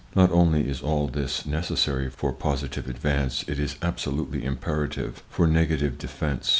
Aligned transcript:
Not 0.15 0.31
only 0.31 0.67
is 0.67 0.81
all 0.81 1.07
this 1.07 1.45
necessary 1.45 2.09
for 2.09 2.33
positive 2.33 2.89
advance, 2.89 3.43
it 3.47 3.59
is 3.59 3.75
absolutely 3.83 4.43
imperative 4.43 5.21
for 5.29 5.45
negative 5.45 5.99
defense. 5.99 6.49